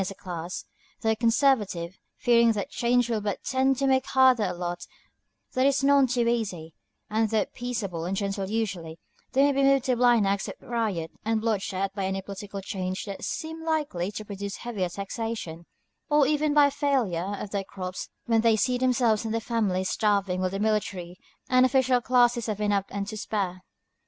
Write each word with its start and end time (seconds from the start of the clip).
This 0.01 0.09
is 0.09 0.17
true 0.17 0.31
of 0.31 0.31
the 0.31 0.33
héimin 0.33 0.45
as 0.45 0.55
a 0.55 0.57
class: 0.57 0.65
they 1.01 1.11
are 1.11 1.15
conservative, 1.15 1.99
fearing 2.17 2.51
that 2.53 2.71
change 2.71 3.07
will 3.07 3.21
but 3.21 3.43
tend 3.43 3.77
to 3.77 3.85
make 3.85 4.07
harder 4.07 4.45
a 4.45 4.53
lot 4.53 4.87
that 5.53 5.67
is 5.67 5.83
none 5.83 6.07
too 6.07 6.27
easy; 6.27 6.73
and 7.07 7.29
though 7.29 7.45
peaceable 7.53 8.05
and 8.05 8.17
gentle 8.17 8.49
usually, 8.49 8.97
they 9.33 9.43
may 9.43 9.51
be 9.51 9.61
moved 9.61 9.85
to 9.85 9.95
blind 9.95 10.25
acts 10.25 10.47
of 10.47 10.55
riot 10.59 11.11
and 11.23 11.39
bloodshed 11.39 11.91
by 11.93 12.07
any 12.07 12.19
political 12.23 12.61
change 12.61 13.03
that 13.05 13.23
seems 13.23 13.63
likely 13.63 14.11
to 14.13 14.25
produce 14.25 14.55
heavier 14.55 14.89
taxation, 14.89 15.67
or 16.09 16.25
even 16.25 16.51
by 16.55 16.65
a 16.65 16.71
failure 16.71 17.35
of 17.39 17.51
their 17.51 17.63
crops, 17.63 18.09
when 18.25 18.41
they 18.41 18.55
see 18.55 18.79
themselves 18.79 19.23
and 19.23 19.35
their 19.35 19.39
families 19.39 19.87
starving 19.89 20.41
while 20.41 20.49
the 20.49 20.57
military 20.57 21.15
and 21.47 21.63
official 21.63 22.01
classes 22.01 22.47
have 22.47 22.59
enough 22.59 22.85
and 22.89 23.05
to 23.07 23.15
spare. 23.15 23.61